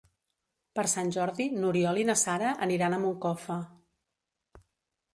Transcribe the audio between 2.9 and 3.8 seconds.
a Moncofa.